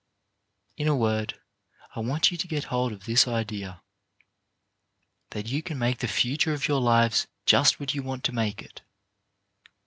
[0.77, 1.39] In a word,
[1.95, 3.83] I want you to get hold of this idea,
[5.29, 8.63] that you can make the future of your lives just what you want to make
[8.63, 8.81] it.